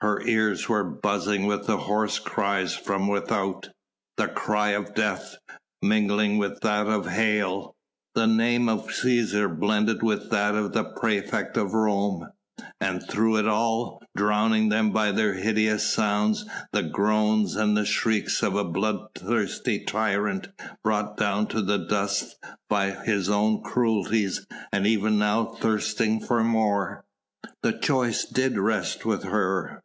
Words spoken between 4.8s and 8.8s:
"Death!" mingling with that of "Hail!" the name